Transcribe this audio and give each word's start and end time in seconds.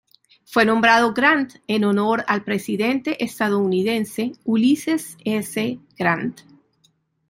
Fue 0.45 0.65
nombrado 0.65 1.13
Grant 1.13 1.57
en 1.67 1.83
honor 1.83 2.25
al 2.27 2.43
presidente 2.43 3.23
estadounidense 3.23 4.31
Ulysses 4.45 5.15
S. 5.25 5.79
Grant. 5.95 6.41